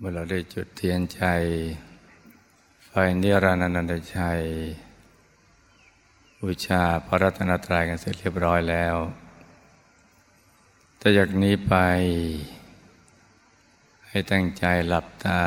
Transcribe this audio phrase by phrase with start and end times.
[0.00, 1.22] เมื่อเราได้จุดเทียนใจ
[2.86, 2.90] ไฟ
[3.22, 4.40] นิรันดร์ชัย
[6.40, 8.96] บูชาพระรัตนตรัยกันเสร็จเรียบร้อยแล้ว
[10.98, 11.74] แต่จากนี้ไป
[14.08, 15.42] ให้ตั้งใจหลับตา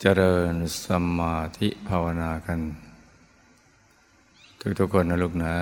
[0.00, 0.52] เจริญ
[0.84, 0.86] ส
[1.18, 2.60] มาธิภาวนากัน
[4.80, 5.54] ทุกๆคนนะลูกนะ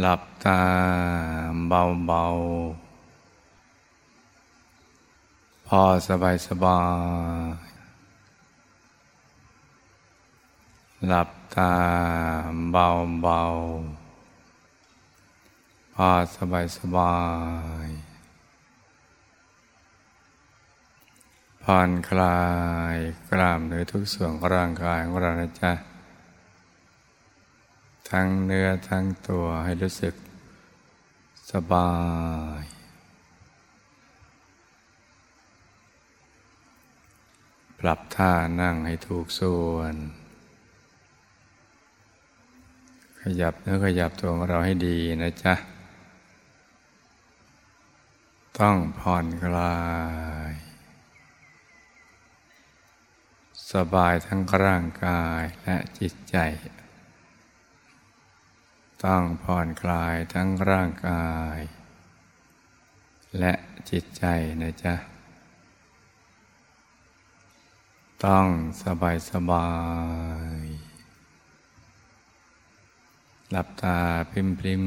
[0.00, 0.62] หลับตา
[1.68, 6.80] เบาๆ พอสบายสบา
[7.54, 7.58] ย
[11.06, 11.72] หลับตา
[12.72, 17.16] เบาๆ พอสบายสบา
[17.86, 17.88] ย
[21.62, 22.42] ผ่อนคลา
[22.94, 22.96] ย
[23.28, 25.91] กล้ามเนื้อทุกส่วนของร่างกายของเรานะจ๊ะ
[28.12, 30.14] ทั้งเนื้อทั้งตัวให้รู้สึก
[31.52, 31.92] สบา
[32.60, 32.62] ย
[37.78, 39.94] ปรับท่านั่งให้ถูกส่วน
[43.20, 45.54] ขยับเนื้อขยับตัวของเราให้ดีนะจ๊ะ
[48.58, 49.76] ต้องผ่อนคลา
[50.50, 50.52] ย
[53.72, 56.36] สบายทั้งร่างกายและจิตใจ
[59.08, 61.58] ต้องผ่อนคลายทั้งร่างกาย
[63.38, 63.52] และ
[63.90, 64.24] จิตใจ
[64.62, 64.94] นะจ๊ะ
[68.24, 68.46] ต้อง
[68.82, 69.70] สบายสบา
[70.60, 70.62] ย
[73.50, 73.98] หลับตา
[74.30, 74.84] พิมพิม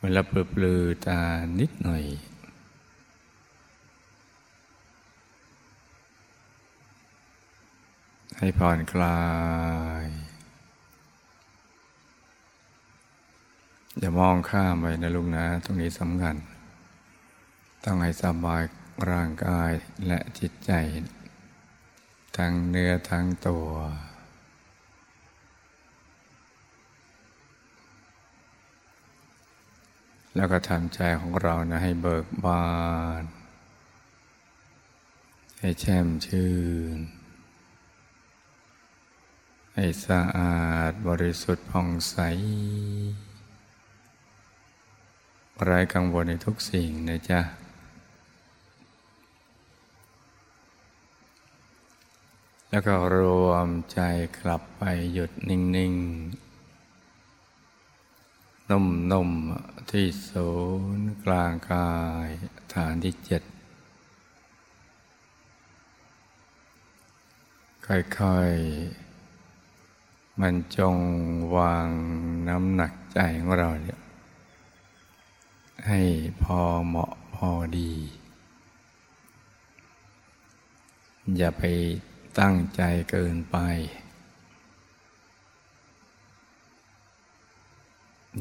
[0.00, 1.20] เวลาเปลือตา
[1.58, 2.04] นิดหน่อย
[8.38, 9.20] ให้ผ่อนคลา
[10.06, 10.07] ย
[14.00, 16.36] อย่ามองข้ามไปนะลุงนะ ตรงนี้สำคัญ
[17.84, 18.62] ต้องให้สบาย
[19.10, 19.70] ร่างกาย
[20.06, 20.72] และจิตใจ
[22.36, 23.68] ทั้งเนื้อทั้งตัว
[30.36, 32.66] แล้วก็ทำใจของเรานะให้เบิกบา
[33.20, 33.22] น
[35.60, 36.52] ให้แช่มชื่
[36.96, 36.98] น
[39.74, 42.16] ให้สะอาดบริสุทธิ์ผ่องใส
[45.64, 47.40] ไร้กังวลในทุกสิ่งนะจ๊ะ
[52.70, 54.00] แล้วก็รวมใจ
[54.40, 54.82] กลับไป
[55.12, 56.48] หยุดนิ่ง ๆ
[58.70, 59.30] นุ่ม
[59.60, 60.48] ๆ ที่ศู
[60.98, 61.92] นย์กลางกา
[62.26, 62.28] ย
[62.74, 63.42] ฐานที่เจ็ด
[67.86, 68.52] ค่อย
[69.68, 70.96] ๆ มันจง
[71.56, 71.88] วาง
[72.48, 73.97] น้ำหนักใจของเราเนี่ย
[75.88, 76.02] ให้
[76.42, 77.92] พอเหมาะพอดี
[81.36, 81.62] อย่าไป
[82.38, 83.56] ตั้งใจเกินไป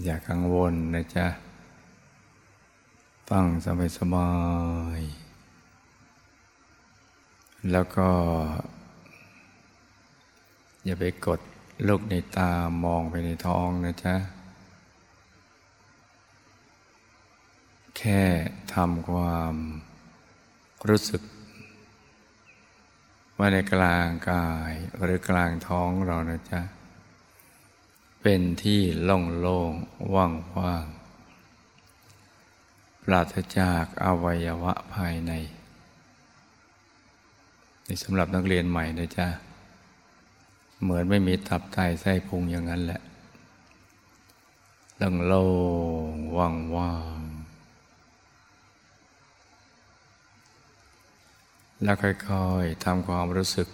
[0.03, 1.27] อย่ากังวลนะจ๊ะ
[3.31, 4.31] ตั้งสบายสบา
[4.97, 5.01] ย
[7.71, 8.09] แล้วก็
[10.85, 11.39] อย่าไปกด
[11.87, 12.51] ลูกในตา
[12.83, 14.15] มองไปในท้องนะจ๊ะ
[17.97, 18.23] แค่
[18.73, 19.55] ทำความ
[20.89, 21.21] รู้สึก
[23.37, 26.61] ว่าในกลางกายหรือกลางท้องเรานะจ๊ะ
[28.21, 29.71] เป็นที่โล่งโล่ง
[30.15, 30.85] ว่างว่าง
[33.03, 35.31] ปราศจากอวัยวะภายใน
[37.87, 39.27] นี่สำหรับนักเรียนใหม่นะจ๊ะ
[40.81, 43.01] เหมือนไม่มีตับไตไส้พุงอย่างนั้นแหละ
[44.97, 45.45] โล่งโล่
[46.09, 47.16] งว่างว่าง
[51.83, 52.09] แล้วค่
[52.45, 53.67] อยๆทำความรู้สึก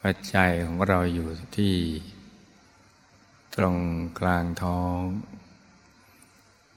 [0.00, 1.74] ว่าใจของเราอยู่ที่
[3.54, 3.78] ตรง
[4.20, 4.98] กลางท้อง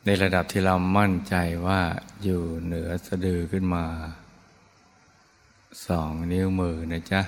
[0.06, 1.36] ในระดับที่เรามั่นใจ
[1.68, 1.82] ว่า
[2.24, 3.86] อยู่เหนือสะดือขึ้นมา
[5.88, 7.22] สองนิ้วมือนะจ๊ะ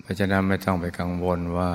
[0.00, 1.72] เพราะฉะนั้นไม่ต้องไปกังวลว่า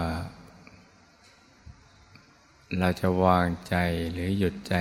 [2.80, 3.76] เราจะวางใจ
[4.12, 4.76] หรือหยุดใจ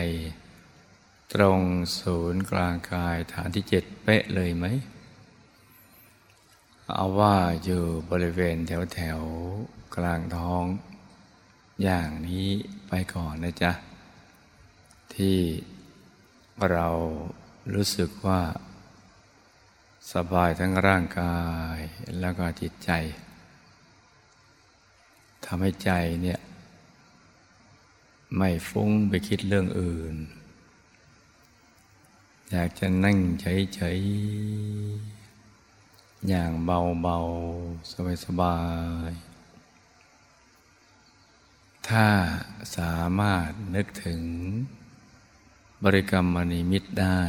[1.34, 1.60] ตรง
[2.00, 4.66] ศูนย์กลางกายฐานที่เจ็ดเป๊ะเลยไหม
[6.94, 9.20] เอาว่าอยู่บริเวณแถวแถว
[9.96, 10.64] กลางท้อง
[11.82, 12.48] อย่างนี้
[12.88, 13.72] ไปก่อนนะจ๊ะ
[15.14, 15.38] ที่
[16.70, 16.88] เรา
[17.74, 18.40] รู้สึกว่า
[20.12, 21.40] สบายทั้งร่างกา
[21.74, 21.76] ย
[22.20, 22.90] แล้วก็จิตใจ
[25.44, 25.90] ทำให้ใจ
[26.22, 26.40] เนี่ย
[28.36, 30.16] ไม่ฟุ้งไปคิดเรื่องอื่น
[32.54, 38.58] อยากจะนั่งเฉยๆ อย่างเบาๆ สบา
[39.08, 42.06] ยๆ ถ้า
[42.76, 44.22] สามารถนึกถึง
[45.84, 47.20] บริกรรมมณีมิตรได้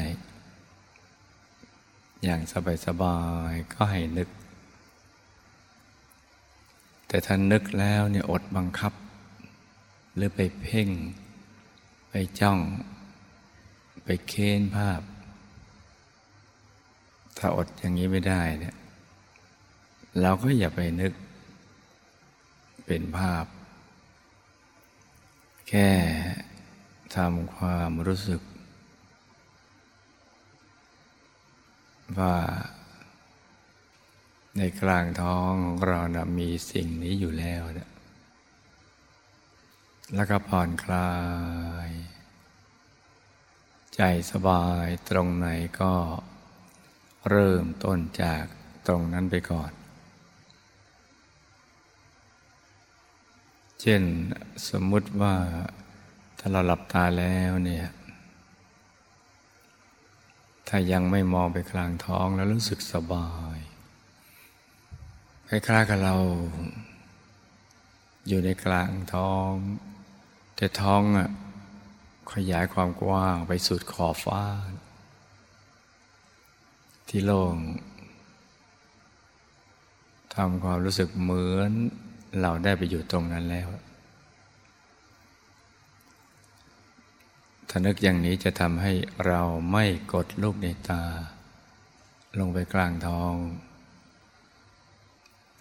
[2.24, 2.42] อย่าง
[2.86, 4.30] สบายๆ ก็ให้นึก
[7.08, 8.94] แต่ถ้านึกแล้วเนี่ยอดบังคับ
[10.16, 10.90] หรือไปเพ่ง
[12.10, 12.60] ไปจ้อง
[14.06, 15.02] ไปเค้นภาพ
[17.46, 18.76] ถ้าอดอย่างนี้ไม่ได้เนี่ย
[20.22, 21.14] เราก็อย่าไปนึก
[22.86, 23.46] เป็นภาพ
[25.70, 25.90] แค่
[27.16, 28.42] ทำความรู้สึก
[32.20, 32.36] ว่า
[34.58, 37.90] ในกลางท้องของเรานะมีสิ่งนี้อยู่แล้วนะ
[40.16, 41.12] แล้วก็ผ่อนคลา
[41.88, 41.90] ย
[43.96, 44.02] ใจ
[44.32, 45.48] สบายตรงไหน
[45.82, 45.94] ก็
[47.30, 48.44] เริ่มต้นจาก
[48.88, 49.72] ตรงนั้นไปก่อน
[53.82, 54.02] เช่น
[54.70, 55.36] สมมุติว่า
[56.40, 57.88] ถ้าเราหลับตาแล้วเนี่ย
[60.68, 63.58] ถ้ายังไม่มองไปกลางท้องแล้วรู้สึกสบาย
[65.50, 66.16] คล้ายๆกับเรา
[68.28, 69.52] อยู่ในกลางท้อง
[70.56, 71.30] แต่ท้องอะ
[72.34, 74.44] ขยายความกว้างไปสุดขอบฟ้า
[77.16, 77.58] ที่โล่ง
[80.36, 81.72] ทำความรู้สึกเหมือน
[82.42, 83.70] เราได้ไปอยู่ตรงนั้นแล้ว
[87.70, 88.94] ถ้านึกอย่างนี้จะทำให้
[89.28, 91.04] เราไม่กดลูกในตา
[92.40, 93.36] ลงไปกลางท้อง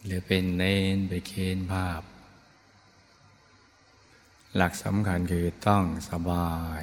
[0.04, 2.02] หรือเป็นเน้นไปเค้นภาพ
[4.56, 6.82] หลักสำคัญคือต้องสบาย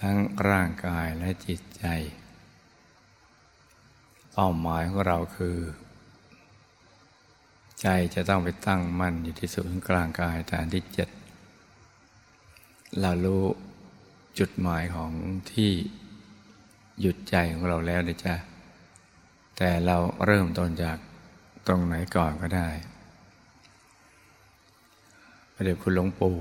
[0.00, 0.16] ทั้ง
[0.48, 1.86] ร่างกายและจิตใจ
[4.40, 5.58] เป้าหมายของเราคือ
[7.80, 11.08] ใจจะต้องไปตั้งมั่นอยู่ที่ศูนย์กลางกายฐานที่เจ็ด
[13.00, 13.44] เรารู้
[14.38, 15.10] จุดหมายของ
[15.52, 15.70] ที่
[17.00, 18.34] หยุดใจของเราแล้วนะจ๊ะ
[19.56, 19.96] แต่เรา
[20.26, 20.98] เริ่มต้นจาก
[21.66, 22.68] ตรงไหนก่อนก็ได้
[25.52, 26.36] ประเดี๋ยวคุณหลวงปู่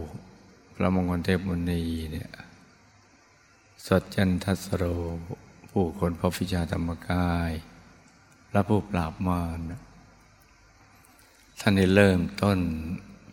[0.76, 2.32] พระมงคลเทพมุนีเนี่ย
[3.86, 4.84] สดจันทัสโร
[5.72, 7.54] ผู้คนพบวิชาธรรมกาย
[8.52, 9.60] และผู้ปราบมาร
[11.60, 12.60] ท่านได้เริ่มต้น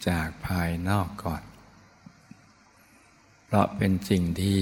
[0.08, 1.42] จากภายนอกก่อน
[3.44, 4.60] เพราะเป็นสิ่งที่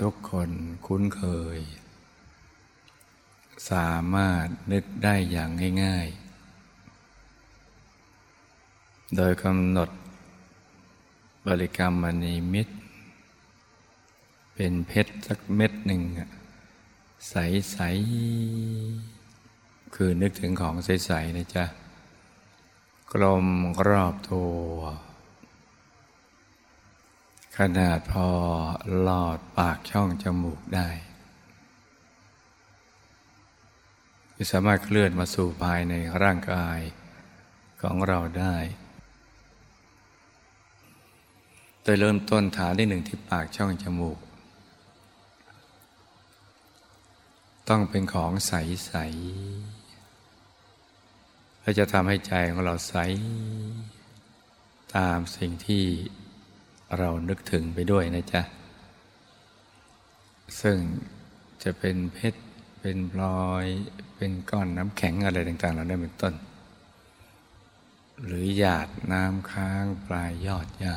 [0.00, 0.50] ทุกคน
[0.86, 1.22] คุ้นเค
[1.56, 1.58] ย
[3.70, 5.50] สามารถนึกได้อย่าง
[5.84, 6.28] ง่าย ๆ
[9.16, 9.90] โดยกำหนด
[11.46, 12.74] บริกรรมมณีมิตร
[14.54, 16.02] เป็นเพชรสักเม็ดหนึ่ง
[17.26, 21.64] ใสๆคือนึกถึงของใสๆนะจ๊ะ
[23.12, 23.46] กลม
[23.88, 24.68] รอบตัว
[27.58, 28.28] ขนาดพอ
[29.00, 30.88] หลอดปากช่องจมูกได้
[34.52, 36.78] สามารถเคลื่อนมาสู่ภายในร่างกาย
[37.82, 38.56] ของเราได้
[41.82, 44.18] โดยเริ่มต้นฐานที่หนึ่งที่ปากช่องจมูก
[47.68, 52.94] ต้องเป็นของใสๆและจะทำให้ใจของเราใส
[54.96, 55.84] ตามสิ่งที่
[56.98, 58.42] เรานึกถึงไปด้วยนะจ๊ะ
[60.60, 60.78] ซึ่ง
[61.62, 62.40] จะเป็นเพชร
[62.80, 63.64] เป็นพลอย
[64.16, 66.34] เป็นก้อนน้ำแข็งอะไรต่างๆ เราได้เป็นต้น
[68.24, 70.96] หรือหยาดน้ำค้างปลายยอดหญ้า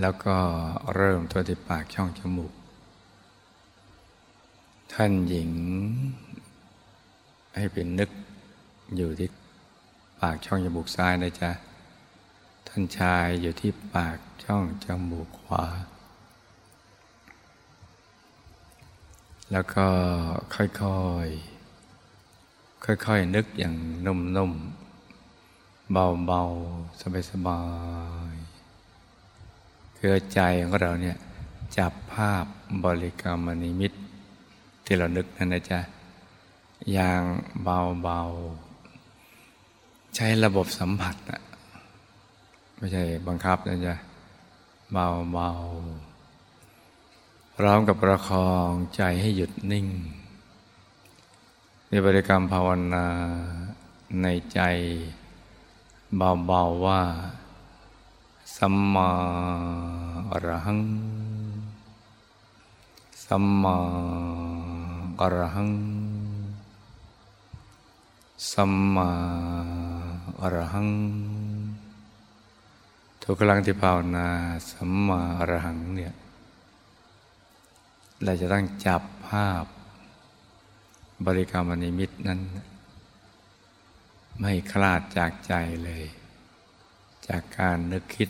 [0.00, 0.36] แล้วก็
[0.94, 2.52] เริ่มตัวที่ปากช่องจมูก
[4.92, 5.50] ท่านหญิง
[7.56, 8.10] ให้เป็นนึก
[8.96, 9.28] อยู่ที่
[10.20, 11.50] ปากช่องจมูกซ้ายนะจ๊ะ
[12.68, 15.64] ท่านชายอยู่ที่ปากช่องจมูกขวา
[19.52, 19.86] แล้วก็
[20.54, 20.66] ค่อ
[21.26, 23.74] ยๆ ค่อยๆ นึกอย่าง
[24.06, 27.60] นุ่มๆ เบาๆ สบา
[28.32, 28.33] ยๆ
[30.06, 31.16] คือใจของเราเนี่ย
[31.78, 32.44] จับภาพ
[32.84, 33.92] บริกรรมนิมิต
[34.84, 35.80] ที่เรานึกนั่นนะจ๊ะ
[36.92, 37.20] อย่าง
[37.62, 41.42] เบาๆ ใช้ระบบสัมผัสนะ
[42.76, 43.94] ไม่ใช่บังคับนะจ๊ะ
[44.92, 45.50] เบาเบา
[47.56, 49.86] พร้อมกับประคองใจให้หยุดนิ่ง
[51.88, 53.06] ในมีบริกรรมภาวนา
[54.22, 54.60] ในใจ
[56.16, 57.02] เบาๆว่า
[58.56, 59.10] สัมมา
[60.32, 60.80] อรหัง
[63.24, 63.76] สัมมา
[65.20, 65.70] อรหัง
[68.52, 69.10] สัมมา
[70.40, 70.88] อรหัง
[73.22, 74.28] ทุกครั้งที่ภาวนา
[74.70, 76.12] สัมมาอรหังเนี่ย
[78.24, 79.64] เราจะต้องจับภาพ
[81.26, 82.40] บริกรรมนิมิตนั้น
[84.38, 85.54] ไม่คลาดจากใจ
[85.86, 86.04] เลย
[87.28, 88.28] จากการนึกคิด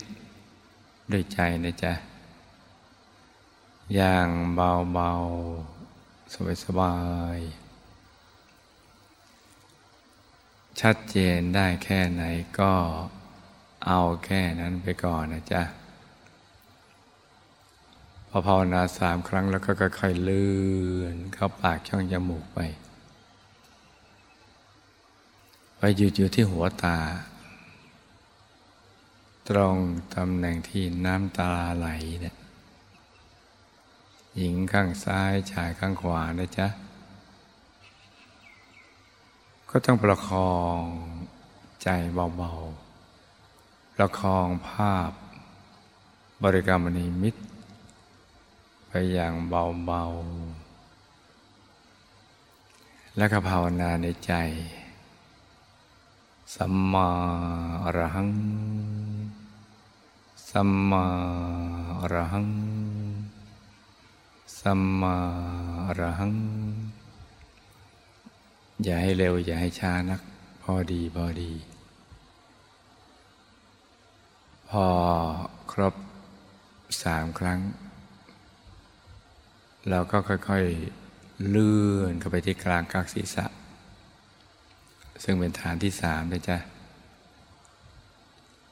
[1.12, 1.92] ด้วยใจนะจ๊ะ
[3.94, 6.34] อย่างเบาๆ
[6.64, 6.96] สบา
[7.36, 7.64] ยๆ
[10.80, 12.22] ชัดเจนได้แค่ไหน
[12.60, 12.72] ก็
[13.86, 15.62] เอาแค่นั้นไปก่อนนะจ๊ะ
[18.28, 20.54] พอภาวนาสามครั้งแล้วก็ค่อยๆเลื่
[21.00, 22.58] อนเข้าปากช่องจมูกไป
[25.76, 26.98] ไปหยุดอยู่ที่หัวตา
[29.48, 29.76] ตรง
[30.14, 31.88] ตำแหน่งที่น้ำตาไหล
[32.20, 32.34] เนี่ย
[34.36, 36.68] หญิงข้างซ้ายชายข้างขวานะจ๊ะ
[39.70, 40.80] ก็ต้องประคอง
[41.82, 41.88] ใจ
[42.36, 45.10] เบาๆ ประคองภาพ
[46.42, 47.34] บริกรรมนิมิต
[48.86, 54.34] ไปอย่างเบาๆ แล้วก็ภาวนาในใจ
[56.54, 57.08] สัมมา
[57.84, 58.28] อรหัง
[60.58, 61.06] สัมมา
[62.00, 62.48] อรหัง
[64.60, 65.16] สัมมา
[65.86, 66.34] อรหัง
[68.84, 70.20] อย่าให้เร็ว อย่าให้ช้านัก
[70.62, 71.52] พอดีพอดี
[74.68, 74.86] พอ
[75.72, 75.94] ครบ
[77.02, 77.60] สามครั้ง
[79.88, 83.46] เราก็ค่อยๆเลื่อนเข้าไปที่กลางกากศีรษะ
[85.24, 86.58] ซึ่งเป็นฐานที่สามเลยจ้ะ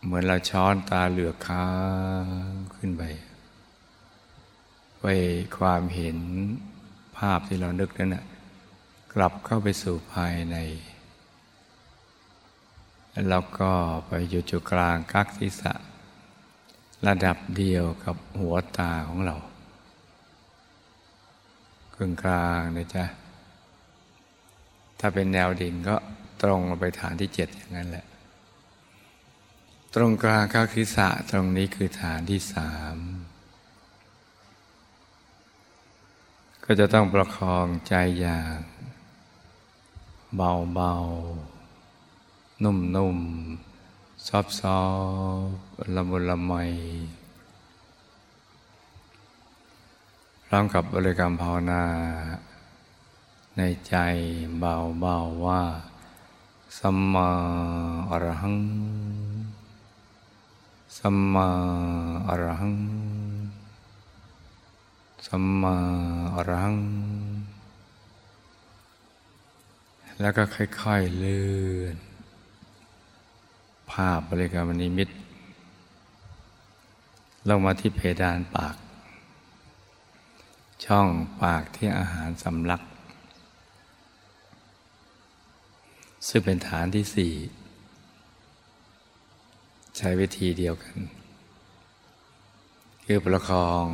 [0.05, 1.69] เหมือนเราช้อนตาเหลือกค้า
[2.51, 3.03] งขึ้นไป
[5.01, 5.15] ไว้
[5.59, 6.19] ความเห็น
[7.17, 8.25] ภาพที่เรานึกนั้นนะ
[9.15, 10.57] กลับเข้าไปสู่ภายใน
[13.29, 13.71] แล้วก็
[14.07, 15.73] ไปอยู่จุดกลางกักศีรษะ
[17.07, 19.37] ระดับเดียวกับหัวตาของเรา
[21.95, 23.05] กึ่งกลางนะจ๊ะ
[24.99, 25.97] ถ้าเป็นแนวดิ่งก็
[26.43, 28.07] ตรงไปฐานที่เจ็ดอย่างนั้นแหละ
[29.97, 32.97] ตรงกลางข้าคิสะตรงนี้คือฐานที่สาม
[36.65, 38.59] ก็จะต้องประคองใจอย่าง
[40.37, 40.93] เบาเบา
[42.63, 43.19] นุ่มนุ่ม
[44.27, 44.83] ซอบซอ
[45.47, 46.53] บละมุนละไม
[50.51, 51.85] ร้อมกับบริกรรมภาวนา
[53.57, 53.95] ในใจ
[54.59, 55.63] เบาๆว่า
[56.79, 57.31] สัมมา
[58.11, 58.57] อรหัง
[60.99, 61.51] สัมมา
[62.29, 62.77] อรหัง
[65.27, 65.77] สัมมา
[66.35, 66.77] อรหัง
[70.21, 70.43] แล้วก็
[70.83, 71.47] ค่อยๆเลื่
[71.81, 71.97] อน
[73.91, 75.09] ภาพบริกรรมนิมิต
[77.49, 78.77] ลงมาที่เพดานปาก
[80.85, 81.09] ช่อง
[81.43, 82.83] ปากที่อาหารสำลัก
[86.29, 87.33] ซึ่งเป็นฐานที่สี่
[89.97, 90.99] ใช้วิธีเดียวกัน
[93.05, 93.87] คือประคอง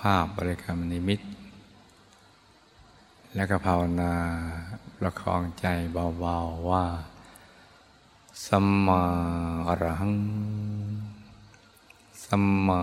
[0.00, 1.20] ภาพบริกรรมนิมิต
[3.34, 4.12] และก็ภาวนา
[4.98, 6.84] ประคองใจเบาๆว่า
[8.46, 9.02] สัมมา
[9.68, 10.16] อรหัง
[12.24, 12.80] สัมมา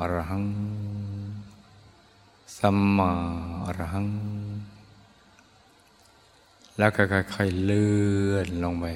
[0.00, 0.46] อรหัง
[2.58, 3.10] สัมมา
[3.66, 4.08] อรหัง
[6.78, 7.92] แล้วก็ค่อยๆเลื่
[8.32, 8.86] อนลงไป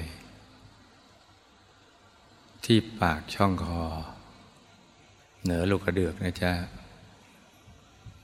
[2.71, 3.83] ที่ปากช่องคอ
[5.43, 6.53] เหนือลูกกระเดือกนะจ๊ะ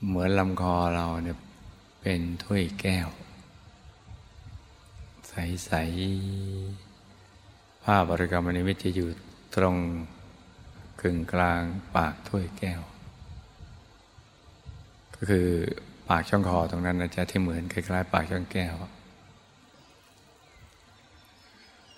[0.06, 1.38] เหมือนลำคอเราเนี่ย
[2.00, 3.08] เป็นถ้วยแก้ว
[5.28, 9.08] ใสๆผ้าบริกรรมนิมิตจะอยู่
[9.56, 9.76] ตรง
[11.00, 11.62] กึ่งกลาง
[11.96, 12.82] ปากถ้วยแก้ว
[15.16, 15.48] ก็คือ
[16.08, 18.74] ปากช่องคอตรงนั้นนะจ๊ะที่เหมือนคล้ายๆ ปากช่องแก้ว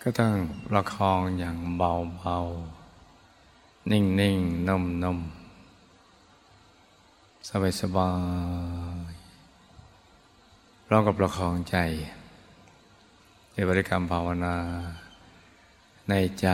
[0.02, 0.32] ก็ต้อง
[0.68, 4.02] ประคองอย่างเบาๆ นิ่
[4.36, 5.46] งๆนุ่มๆ
[7.80, 8.12] สบา
[9.10, 11.76] ยๆร้องกับประคองใจ
[13.52, 14.56] ในบริกรรมภาวนา
[16.08, 16.48] ในใจ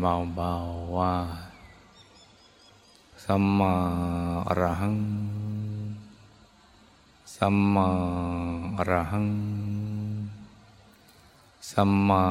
[0.00, 1.14] เบาๆว่า
[3.24, 3.74] สัมมา
[4.48, 4.96] อรหัง
[7.36, 7.88] สัมมา
[8.78, 9.26] อรหัง
[11.72, 12.26] สัมมา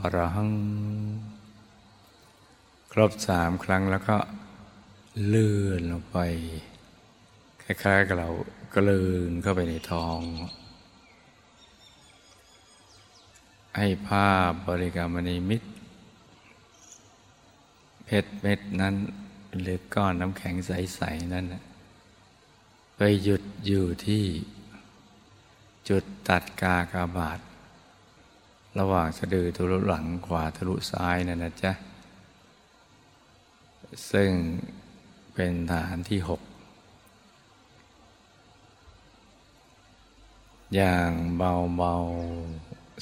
[0.00, 0.52] อรหัง
[2.92, 4.16] ครบสามครั้งแล้วก็
[5.26, 6.18] เลื่อนลงไป
[7.62, 8.28] คล้ายๆกับเรา
[8.74, 10.18] กลืนเข้าไปในทอง
[13.76, 15.62] ให้ภาพบริกรรมนิมิต
[18.04, 18.94] เพชรเม็ดนั้น
[19.60, 21.44] หรือก้อนน้ำแข็งใส ๆ นั้น
[22.96, 24.24] ไปหยุดอยู่ที่
[25.88, 27.40] จุดตัดกากาบาท
[28.78, 31.72] ระหว่างสะดือทะลุหลังขวาทะลุซ้ายนั่นนะจ๊ะ
[34.10, 34.30] ซึ่ง
[35.34, 36.40] เป็นฐานที่หก
[40.74, 41.94] อย่างเบาเบา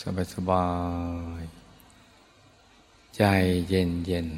[0.02, 0.66] สบายสบา
[1.40, 1.42] ย
[3.16, 3.24] ใจ
[3.68, 4.28] เย็นเย็น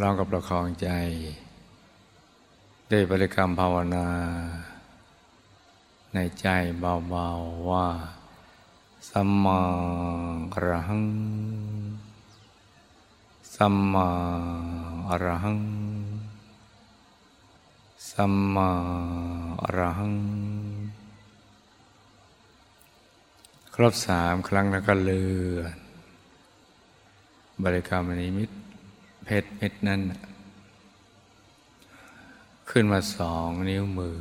[0.00, 0.88] ลองกับประคองใจ
[2.90, 4.08] ด้วยบริกรรมภาวนา
[6.14, 6.46] ในใจ
[6.80, 7.86] เบา ๆ ว่า
[9.08, 9.60] สัมมา
[10.52, 11.04] อรหัง
[13.54, 14.08] สัมมา
[15.08, 15.60] อรหัง
[18.10, 18.70] สัมมา
[19.62, 20.14] อรหัง
[23.74, 25.24] ครบสามครั้งแล้วก็เลื
[25.56, 25.76] อน
[27.62, 28.50] บริกรรมนิมิต
[29.24, 30.00] เพชรเม็ดนั้น
[32.70, 34.16] ขึ้นมาสองนิ้วมือ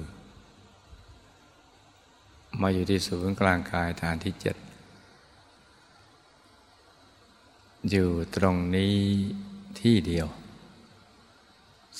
[2.61, 4.57] มาอยู่ที่ศูนย์กลางกายฐานที่เจ็ด
[7.89, 8.97] อยู่ตรงนี้
[9.79, 10.27] ที่เดียว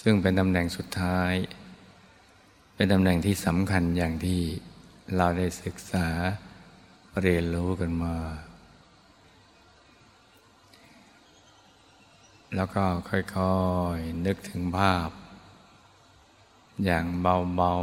[0.02, 1.34] ซึ่งเป็นตำแหน่งสุดท้าย
[2.76, 4.42] เป็นตำแหน่งที่สำคัญอย่างที่
[5.16, 6.08] เราได้ศึกษา
[7.22, 8.16] เรียนรู้กันมา
[12.56, 13.56] แล้วก็ค่อ
[13.98, 15.10] ยๆนึกถึงภาพ
[16.86, 17.74] อย่างเบา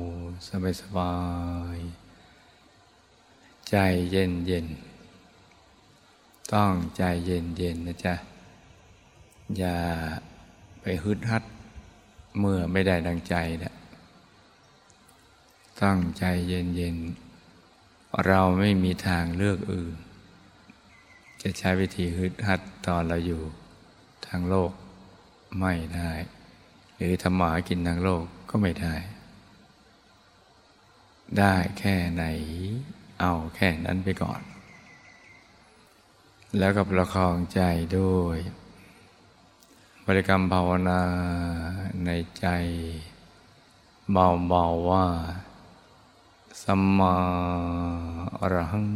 [0.00, 1.16] ๆ สบา
[1.76, 3.76] ยๆ ใจ
[4.10, 4.66] เย็นเย็น
[6.54, 8.14] ต้องใจเย็นเย็นนะจ๊ะ
[9.56, 9.76] อย่า
[10.80, 11.44] ไปฮึดฮัด
[12.38, 13.74] เมื่อไม่ได้ดังใจนะ
[15.80, 16.96] ต้องใจเย็นเย็น
[18.26, 19.94] เราไม่มีทางเลือกอื่น
[21.42, 23.42] จะใช้วิธีฮึดฮัดตอนเราอยู่
[24.26, 24.70] ทางโลก
[25.60, 26.12] ไม่ได้
[26.96, 28.94] หรือทำหมากินทางโลกก็ไม่ได้
[31.38, 32.24] ได้แค่ไหน
[33.20, 34.40] เอาแค่นั้นไปก่อน
[36.58, 37.60] แล้วก็ประคองใจ
[37.98, 38.38] ด้วย
[40.06, 41.02] บริกรรมภาวนา
[42.04, 42.46] ในใจ
[44.12, 45.06] เบาๆว่า
[46.62, 47.14] สัมมา
[48.40, 48.88] อรหัง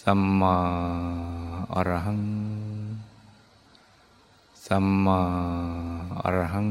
[0.00, 0.56] สัมมา
[1.74, 2.22] อรหัง
[4.66, 5.20] สัมมา
[6.22, 6.68] อรหัง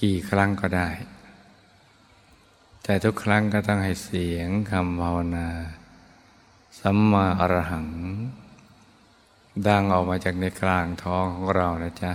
[0.00, 0.88] กี่ครั้งก็ได้
[2.82, 5.48] แต่ทุกครั้งก็ต้องให้เสียงคำภาวนา
[6.76, 7.88] สัมมาอรหัง
[9.66, 12.12] ดังออกมาจากในกลางท้องของเรานะจ๊ะ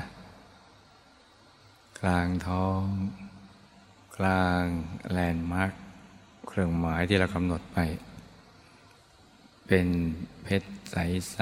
[2.00, 2.84] กลางท้อง
[4.18, 4.64] กลาง
[5.12, 5.72] แลนด์มาร์ค
[6.48, 7.78] เครื่องหมายที่เรากำหนดไป
[9.68, 9.88] เป็น
[10.44, 11.38] เพชรใส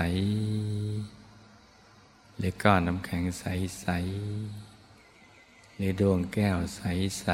[1.17, 3.87] ๆ หรือก้อนน้ำแข็งใส
[4.81, 7.27] ๆ หรือดวงแก้วใส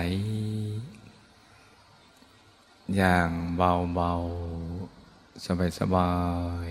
[1.24, 4.67] ๆ อย่างเบา ๆ
[5.46, 6.12] สบา
[6.66, 6.68] ย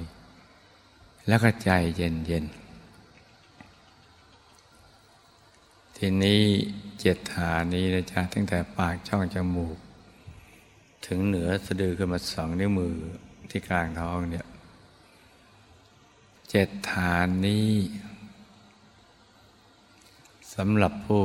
[0.63, 2.67] ๆแล้วก็ใจเย็นๆ
[5.97, 6.43] ทีนี้
[7.01, 9.77] เจ็ดฐานนี้นะจ๊ะตั้งแต่ปากช่องจมูก
[11.07, 12.97] ถึงเหนือสะดือขึ้นมาสองนิ้วมือ
[13.51, 14.47] ที่กลางท้องเนี่ย
[16.51, 17.71] เจ็ดฐานนี้
[20.55, 21.23] สำหรับผู้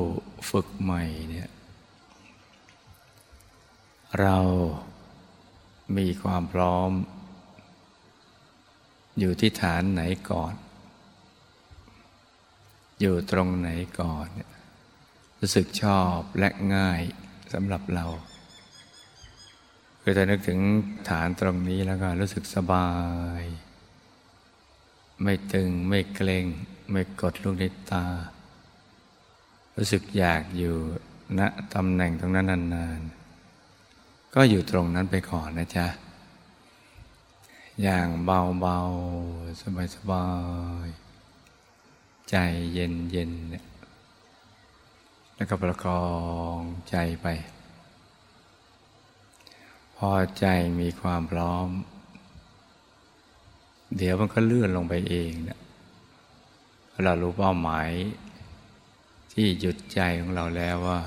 [0.49, 1.49] ฝึกใหม่เนี่ย
[4.19, 4.37] เรา
[5.97, 6.91] มีความพร้อม
[9.19, 10.53] อยู่ที่ฐานไหนก่อน
[12.99, 13.69] อยู่ตรงไหน
[13.99, 14.27] ก่อน
[15.39, 17.01] รู้สึกชอบและง่าย
[17.53, 18.05] สำหรับเรา
[20.01, 20.59] คือถ้านึกถึง
[21.09, 22.89] ฐานตรงนี้แล้วก็รู้สึกสบา
[23.41, 23.43] ย
[25.23, 26.45] ไม่ตึงไม่เกร็ง
[26.91, 28.05] ไม่กดลูกในตา
[29.77, 30.75] รู้สึกอยากอยู่
[31.39, 31.41] ณ
[31.73, 35.87] ตำแหน่งตรงนั้นนานๆ ก็อยู่ตรงนั้นไปก่อนนะจ๊ะ
[37.83, 38.77] อย่างเบาเบา
[39.61, 40.27] สบายสบา
[40.85, 40.87] ย
[42.29, 42.35] ใจ
[42.73, 43.65] เย็นเย็นเนี่ย
[45.35, 46.05] แล้วก็ประคอ
[46.57, 47.27] งใจไป
[49.97, 50.45] พอใจ
[50.79, 51.67] มีความพร้อม
[53.97, 55.59] เดี๋ยวมันก็เลื่อนลงไปเองนะ
[57.03, 57.89] เรารู้เป้าหมาย
[59.33, 60.99] ที่หยุดใจของเราแล้วว่า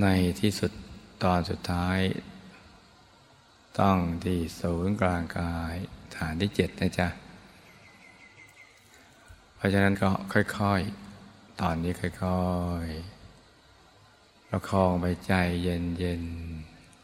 [0.00, 0.06] ใน
[0.40, 0.72] ที่สุด
[1.22, 1.98] ตอนสุดท้าย
[3.78, 5.74] ต้องที่ศูนย์กลางกาย
[6.16, 7.08] ฐานที่เจ็ดนะจ๊ะ
[9.54, 12.44] เพราะฉะนั้นก็ค่อยๆ ตอนนี้ค่อ
[12.84, 16.24] ยๆ ประคองไปใจเย็น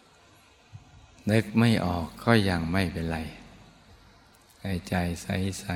[0.05, 3.19] ๆ นึกไม่ออกก็ยังไม่เป็นไร
[4.61, 5.67] ให้ใจใส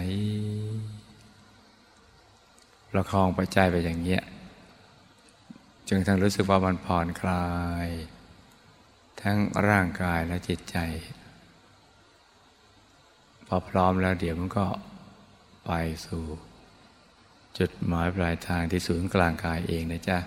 [1.17, 4.23] ๆ ประคองไปใจไปอย่างเงี้ย
[5.89, 7.49] จึงทั้งรู้สึกว่ามันผ่อนคลา
[7.87, 7.89] ย
[9.23, 10.77] ทั้งร่างกายและจิตใจ
[13.47, 14.67] พอพร้อมแล้วเดี๋ยวมันก็
[15.67, 15.71] ไป
[16.07, 16.25] สู่
[17.59, 20.19] จุดหมายปลายทางที่ศูนย์กลางกายเองนะจ๊ะ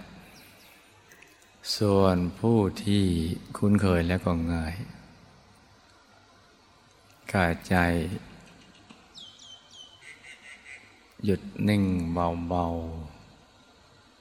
[1.77, 3.03] ส่วนผู้ที่
[3.58, 4.75] คุ้นเคยและก็ง่าย
[7.34, 7.75] กายใจ
[11.25, 12.67] หยุดนิ่งเบา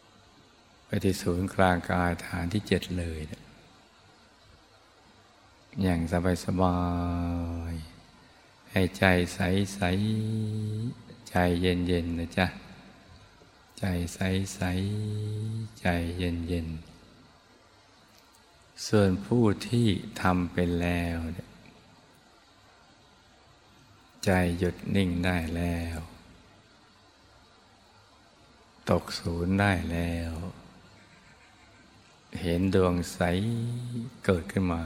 [0.08, 3.20] ๆ ไปที่ศูนย์กลางกายฐานที่เจ็ดเลย
[5.80, 6.78] อย่างสบายสบา
[7.72, 7.74] ย
[8.70, 9.04] ให้ใจ
[9.35, 9.40] ใส
[9.74, 9.80] ใส
[11.30, 12.46] ใจเย็นเย็นนะจ๊ะ
[13.78, 14.18] ใจใส
[14.54, 14.61] ใส
[15.80, 15.87] ใจ
[16.18, 16.68] เย็นเย็น
[18.87, 19.87] ส่วนผู้ที่
[20.20, 21.16] ทำเป็นแล้ว
[24.24, 25.98] ใจหยุดนิ่งได้แล้ว
[28.90, 30.32] ตกศูนย์ได้แล้ว
[32.40, 33.20] เห็นดวงใส
[34.24, 34.82] เกิดขึ้นมา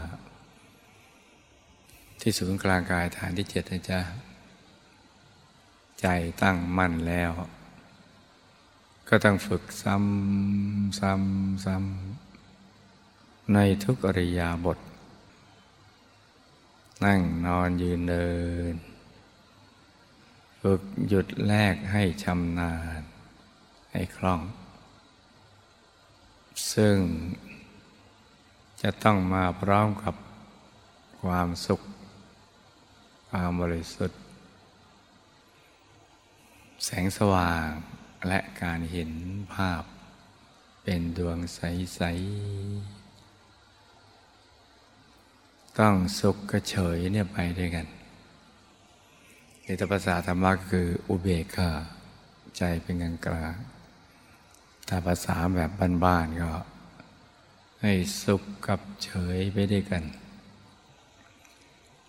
[2.28, 4.00] ที่ศูนย์กลางกายฐานที่เจ็ดนะจ๊ะ
[6.00, 6.06] ใจ
[6.42, 7.30] ตั้งมั่นแล้ว
[9.08, 14.78] ก็ต้องฝึกซ้ำซ้ำซ้ำในทุกอริยาบท
[17.04, 18.30] นั่งนอนยืนเดิ
[18.72, 18.74] น
[20.60, 23.00] ฝึกหยุดแรกให้ชำนาญ
[23.92, 24.40] ให้คล่อง
[26.72, 26.96] ซึ่ง
[28.82, 30.14] จะต้องมาพร้อมกับ
[31.20, 31.80] ความสุข
[33.30, 34.20] ความบริสุทธิ์
[36.84, 37.66] แสงสว่าง
[38.28, 39.10] และการเห็น
[39.54, 39.82] ภาพ
[40.82, 42.06] เป็นดวงใส ๆ
[45.78, 47.86] ต้องสุขกเฉยเนี่ยไปด้วยกัน
[49.62, 51.70] ในภาษาธรรมะคืออุเบกขา
[52.56, 53.54] ใจเป็นกลางกลาง
[54.88, 55.70] ถ้าภาษาแบบ
[56.04, 56.52] บ้านๆก็
[57.82, 57.92] ให้
[58.24, 60.02] สุขกับเฉยไปด้วยกัน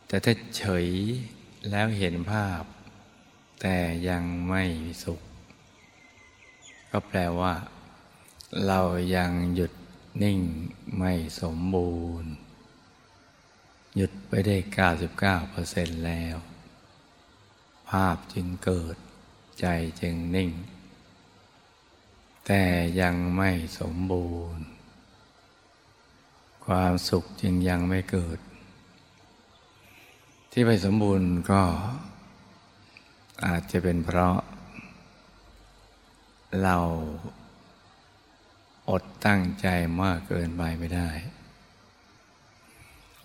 [0.07, 0.87] แต่ถ้าเฉย
[1.69, 2.63] แล้วเห็นภาพ
[3.61, 3.77] แต่
[4.09, 4.63] ยังไม่
[5.03, 5.21] สุข
[6.91, 7.53] ก็แปลว่า
[8.67, 8.81] เรา
[9.15, 9.73] ยังหยุด
[10.23, 10.39] นิ่ง
[10.97, 12.31] ไม่สมบูรณ์
[13.95, 14.57] หยุดไปได้
[15.35, 16.37] 99%แล้ว
[17.89, 18.95] ภาพจึงเกิด
[19.59, 19.65] ใจ
[20.01, 20.51] จึงนิ่ง
[22.45, 22.63] แต่
[23.01, 24.65] ยังไม่สมบูรณ์
[26.65, 28.39] ความสุขจึงยังไม่เกิด
[30.59, 31.61] ที่ไม่สมบูรณ์ก็
[33.45, 34.37] อาจจะเป็นเพราะ
[36.63, 36.77] เรา
[38.89, 39.67] อดตั้งใจ
[40.01, 41.09] มากเกินไปไม่ได้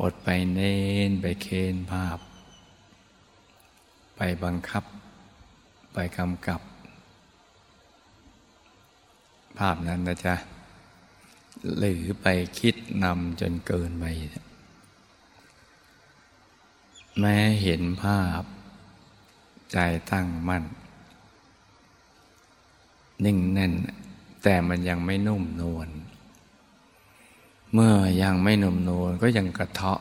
[0.02, 0.76] อดไปเน้
[1.08, 2.18] นไปเค้นภาพ
[4.16, 4.84] ไปบังคับ
[5.92, 6.60] ไปกำกับ
[9.58, 10.34] ภาพนั้นนะจ๊ะ
[11.78, 12.26] หรือไป
[12.60, 14.06] คิดนำจนเกินไป
[17.20, 18.42] แม้เห็นภาพ
[19.72, 19.78] ใจ
[20.10, 20.64] ตั้งมั่น
[23.24, 23.72] นิ่งแน่น
[24.42, 25.88] แต่มันยังไม่นุ่มนวล
[27.72, 30.00] เมื่อยังไม่นุ่มนวลก็ยังกระเทาะ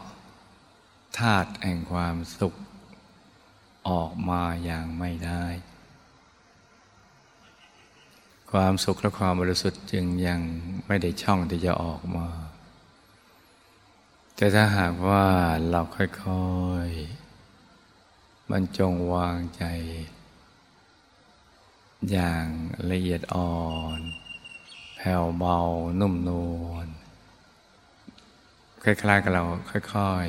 [1.17, 2.53] ธาตุแห่งความสุข
[3.89, 5.45] ออกมาอย่างไม่ได้
[8.51, 10.39] ความสุขและความบริสุทธิ์จึงยัง
[10.87, 12.27] ไม่ได้ช่องที่จะออกมา
[14.41, 15.25] แต่ถ้าหากว่า
[15.69, 19.63] เราค่อยๆบรรจงวางใจ
[22.11, 22.45] อย่าง
[22.91, 23.61] ละเอียดอ่อ
[23.97, 23.99] น
[24.95, 25.59] แผ่วเบา
[25.99, 26.31] นุ่มน
[26.63, 26.87] วล
[28.83, 30.25] คล้ายๆกับเราค่อย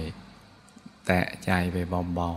[0.51, 1.77] ๆ แตะใจไป
[2.15, 2.33] เบา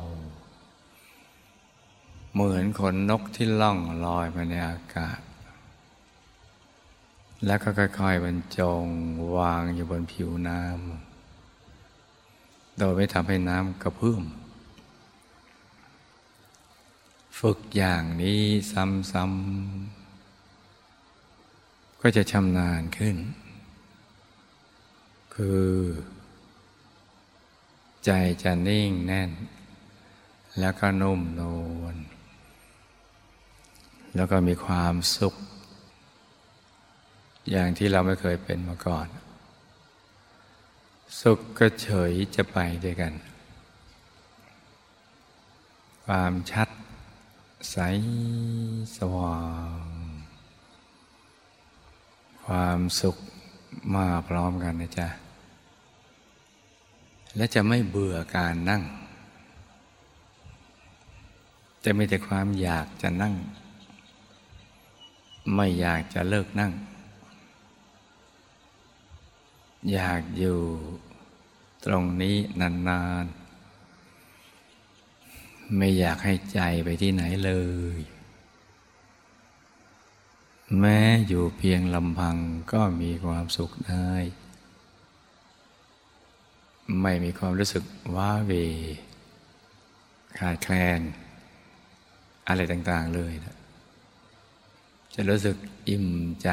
[1.36, 5.20] ๆ เหมือนขนนกที่ล่องลอยมาในอากาศ
[7.46, 8.84] แล้วก็ค่อยๆบรรจง
[9.38, 11.05] วางอยู่บนผิวน้ำ
[12.78, 14.24] โดยไม่ทำให้น้ำกระเพื่อม
[17.40, 18.42] ฝึกอย่างนี้
[19.12, 23.16] ซ้ำๆ ก็จะชำนาญขึ้น
[25.36, 25.66] คือ
[28.06, 28.12] ใจ
[28.44, 29.32] จะนิ่งแน่น
[30.60, 31.42] แล้วก็นุ่มน
[31.80, 31.96] วล
[34.16, 35.36] แล้วก็มีความสุข
[37.52, 39.08] อย่างที่เราไม่เคยเป็นมาก่อน
[41.22, 43.14] สุขก็เฉยจะไปด้วยกัน
[46.06, 46.70] ความชัด
[47.72, 47.78] ใส
[48.98, 49.40] สว่า
[49.78, 49.82] ง
[52.44, 53.18] ความสุข
[53.96, 55.08] มาพร้อมกันนะจ๊ะ
[57.36, 58.84] และจะไม่เบื่อการนั่ง
[61.84, 63.36] จะมีแต่ความอยากจะนั่ง
[65.56, 66.74] ไม่อยากจะเลิกนั่ง
[69.92, 70.60] อยากอยู่
[71.86, 77.52] ตรงนี้นานๆ ไม่อยากให้ใจไปที่ไหนเล
[77.98, 78.00] ย
[80.80, 82.36] แม้อยู่เพียงลำพัง
[82.72, 84.12] ก็มีความสุขได้
[87.02, 87.84] ไม่มีความรู้สึก
[88.16, 88.52] ว้าเว
[90.38, 91.02] ขาดแคลน
[92.48, 93.56] อะไรต่างๆเลยนะ
[95.14, 95.58] จะรู้สึก
[95.90, 96.08] อิ่ม
[96.44, 96.50] ใจ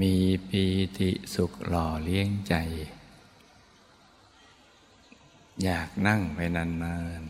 [0.00, 0.16] มี
[0.48, 0.64] ปี
[0.98, 2.54] ติสุขหล่อเลี้ยงใจ
[5.62, 7.22] อยากนั่งไปนาน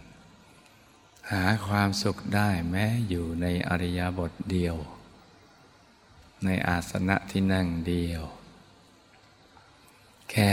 [0.63, 4.77] ๆ หาความสุขได้แม้อยู่ในอริยบทเดียว
[6.45, 8.23] ในอาสนะที่นั่งเดียว
[10.31, 10.53] แค่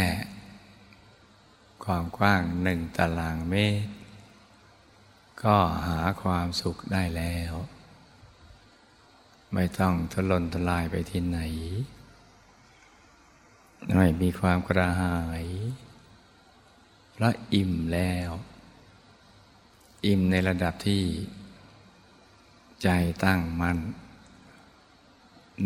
[1.85, 3.91] ความกว้างหนึ่งตารางเมตร
[5.43, 5.57] ก็
[5.87, 7.53] หาความสุขได้แล้ว
[9.53, 11.39] ไม่ต้องทะลนทลายไปที่ไหน
[13.95, 15.45] ไม่มีความกระหาย
[17.21, 18.31] ราะอิ่มแล้ว
[20.05, 21.03] อิ่มในระดับที่
[22.83, 22.89] ใจ
[23.23, 23.77] ตั้งมัน่น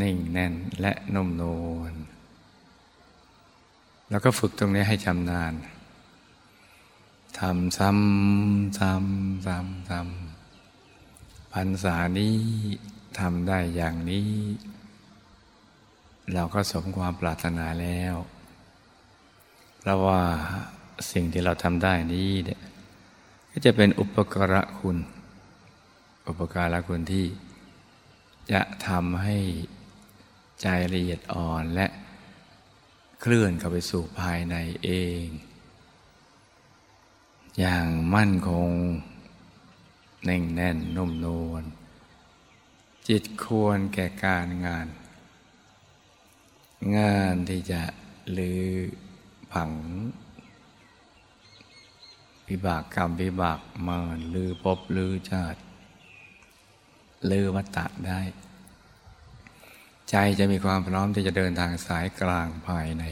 [0.01, 1.93] นิ่งแน่นและนุ่มนวล
[4.09, 5.53] แล้วก็ฝึกตรงนี้ให้ชำนาญ
[7.39, 12.37] ทำซ้ำซ้ำซ้ำซ้ำพันษานี้
[13.19, 14.29] ทำได้อย่างนี้
[16.33, 18.15] เราก็สมความปรารถนาแล้ว
[19.79, 20.21] เพราะว่า
[21.11, 22.61] สิ่งที่เราทำได้นี้เนี่ย
[23.51, 24.97] ก็จะเป็นอุปการะคุณ
[26.27, 27.25] อุปการะคุณที่
[28.51, 29.37] จะทำให้
[30.61, 31.87] ใจละเอียดอ่อนและ
[33.21, 34.89] เคลื่อนเข้าไปสู่ภายในเอ
[35.23, 35.25] ง
[37.59, 38.71] อย่างมั่นคง
[40.23, 41.63] แน่งแน่นนุ่มนวล
[43.07, 44.87] จิตควรแก่การงาน
[46.97, 47.81] งานที่จะ
[48.37, 48.67] ลือ
[49.53, 49.71] ผัง
[52.49, 53.97] วิบากกรรมวิบากมา
[54.33, 55.59] ลือพบลือชาติ
[57.29, 58.21] ลือวัตตะได้
[60.09, 63.03] ใจจะมีความพร้อมที่จะเดินทางสายกลางภายใน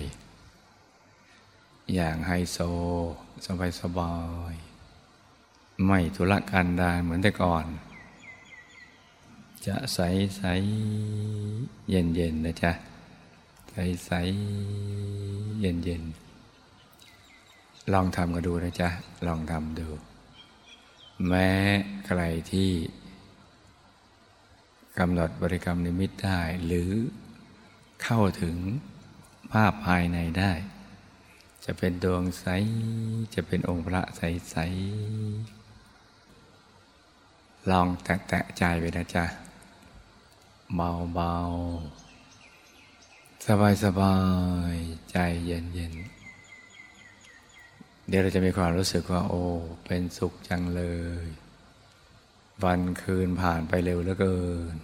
[1.94, 2.58] อย่างไฮโซ
[3.46, 4.16] สบายสบา
[4.52, 4.56] ย
[5.86, 7.66] ไม่ทุรกันดารเหมือนแต่ก่อน
[9.68, 10.00] จะใส
[10.38, 10.44] ใส
[11.90, 12.72] เย็นเย็นนะจ๊ะ
[13.72, 14.12] ใสใส
[15.60, 16.04] เย็นเย็น
[17.92, 18.90] ลองทำกันดูนะจ๊ะ
[19.28, 19.88] ลองทำดู
[21.28, 21.50] แม้
[22.06, 22.72] ใครที่
[25.00, 26.92] กำหนดบริกรรมนิมิตได้ หรือ
[28.04, 28.58] เข้าถึง
[29.52, 30.52] ภาพภายในได้
[31.66, 32.46] จะเป็นดวงใส
[33.36, 34.56] จะเป็นองค์พระใส
[35.94, 39.26] ๆ ลองแตะใจไปนะจ๊ะ
[40.76, 41.36] เบา
[43.42, 44.18] ๆ สบา
[44.74, 46.23] ย ๆ ใจเย็น ๆ
[48.08, 49.44] เดี๋ยวเราจะมีความรู้สึกว่า โอ้
[49.86, 50.84] เป็นสุขจังเล
[51.26, 51.28] ย
[52.64, 54.40] วันคืนผ่านไปเร็วเหลือเกิ
[54.74, 54.76] น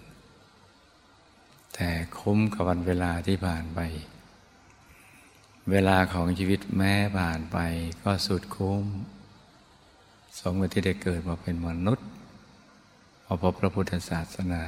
[1.74, 3.80] แต่คุ้มกับวันเวลาที่ผ่านไป
[5.72, 7.58] เวลาของชีวิตแม้ผ่านไป
[8.04, 8.86] ก็สุดคุ้ม
[10.40, 12.08] สมกับที่ได้เกิดมาเป็นมนุษย์
[13.24, 14.64] พอพบพระพุทธศาสนา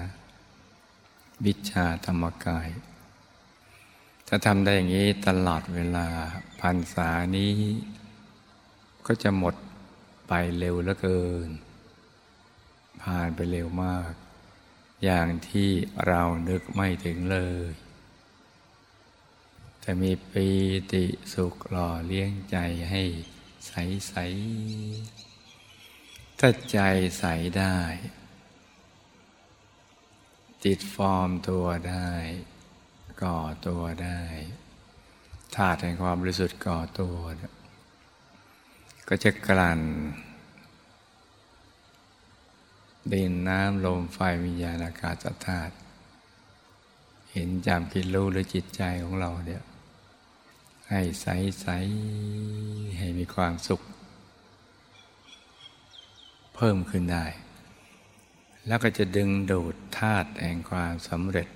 [1.45, 2.69] วิชาธรรมกาย
[4.27, 6.07] ถ้าทำได้อย่างนี้ตลอดเวลา
[6.61, 7.53] พันษานี้
[9.07, 9.55] ก็จะหมด
[10.27, 11.49] ไปเร็วเหลือเกิน
[13.01, 14.11] ผ่านไปเร็วมาก
[15.03, 15.69] อย่างที่
[16.07, 17.71] เรานึกไม่ถึงเลย
[19.83, 20.47] จะมีปี
[20.93, 22.57] ติสุขหล่อเลี้ยงใจ
[22.91, 23.03] ให้
[23.67, 23.73] ใส
[24.07, 24.15] ใส
[26.39, 26.79] ถ้าใจ
[27.19, 27.25] ใส
[27.57, 27.77] ได้
[30.63, 32.11] จิตฟอร์มตัวได้
[33.23, 34.21] ก่อตัวได้
[35.55, 37.17] ธาตุแห่งความบริสุทธิ์ก่อตัว
[39.13, 39.81] ก็จะกลั่น
[43.13, 45.73] ดินน้ำลมไฟวิญญาณอากาศธาตุ
[47.31, 49.63] เห็นจำคิดรู้หรือจิตใจของเราเนี่ย
[50.89, 51.27] ให้ใส
[51.61, 51.67] ใส
[52.97, 53.81] ให้มีความสุข
[56.55, 57.25] เพิ่มขึ้นได้
[58.67, 61.47] แล้วก็จะดึงดูดธาตุแห่งความสำเร็จ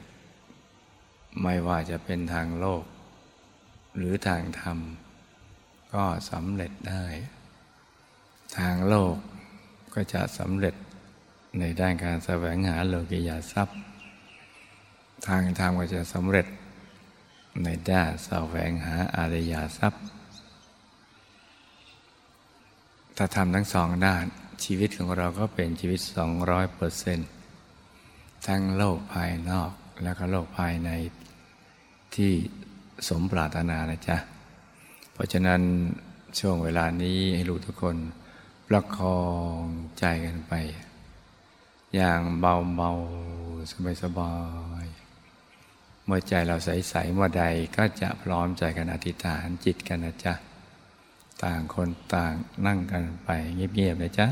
[1.41, 2.83] ไม่ว่าจะเป็นทางโลก
[3.95, 4.77] หรือทางธรรม
[5.93, 7.05] ก็สำเร็จได้
[8.57, 9.15] ทางโลก
[9.93, 10.75] ก็จะสำเร็จ
[11.59, 13.77] ในด้านการแสวงหาโลกิยาทรัพย์
[15.27, 16.47] ทางธรรมก็จะสำเร็จ
[17.63, 20.03] ในด้านแสวงหาอารยาทรัพย์
[23.17, 24.23] ถ้าทำทั้งสองด้าน
[24.63, 27.29] ชีวิตของเราก็เป็นชีวิตสองร้อยเปอร์เซนต์
[28.47, 29.71] ทั้งโลกภายนอก
[30.03, 30.89] แล้วก็โลกภายใน
[32.15, 32.31] ที่
[33.07, 34.17] สมปรารถนานะจ๊ะ
[35.13, 35.61] เพราะฉะนั้น
[36.39, 37.95] ช่วงเวลานี้ให้ลูกทุกคน
[38.67, 39.21] ประคอ
[39.59, 39.61] ง
[39.99, 40.53] ใจกันไป
[41.95, 44.35] อย่างเบาๆสบา
[44.83, 47.43] ยๆเมื่อใจเราใสๆเมื่อใด
[47.77, 50.33] ก็จะพร้อมใจกันอธิษฐานจิตกันนะจ๊ะ
[51.43, 52.33] ต่างคนต่าง
[52.65, 54.27] นั่งกันไปเงียบๆนะจ๊ะ